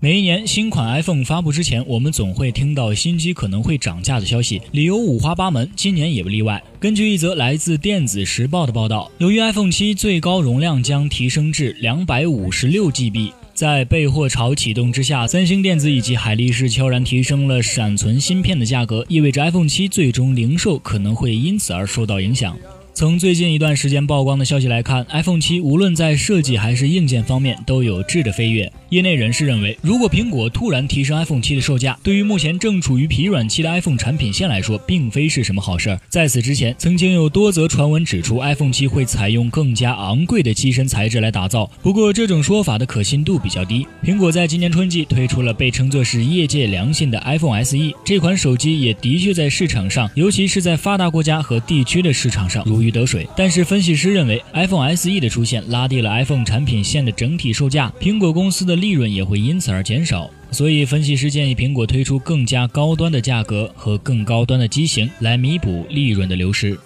[0.00, 6.62] 每一年新款 iPhone 发布之前，我们总会听到新机可能会涨价的消息，理由五花八门，今年也不例外。
[6.78, 13.32] 根据一则来自电子时报的报道，由于 iPhone 七最高容量将提升至两百五十六 GB。
[13.54, 22.58] 在备货潮启动之下，三星电子以及海力士悄然提升了闪存芯片的价格，意味着 iPhone 七最终零售可能会因此而受到影响。
[22.96, 28.72] 从最近一段时间曝光的消息来看，iPhone 七无论在设计还是硬件方面都有质的飞跃。
[28.90, 36.00] 业内人士认为，如果苹果突然提升 iPhone 七的售价，对于目前正处于疲软期的 iPhone 产品线来说，并非是什么好事儿。
[36.08, 41.68] 在此之前，曾经有多则传闻指出，iPhone 七会采用更加昂贵的机身材质来打造。
[41.82, 43.84] 不过，这种说法的可信度比较低。
[44.04, 53.26] 苹果在今年春季推出了被称作是业界良心的 iPhone SE，这款手机也的确在市场上，尤其是在发达国家和地区的市场上如鱼得水。
[53.36, 58.76] 但是，分析师认为，iPhone SE 的出现拉低了 iPhone 产品线的整体售价，苹果公司的。
[58.84, 66.78] 利润也会因此而减少，所以分析师建议苹果推出更加高端的价格和更高端的机型来弥补利润的流失。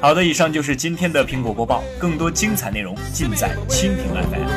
[0.00, 4.48] 好的，以上就是今天的苹果播报，更多精彩内容尽在蜻蜓 FM。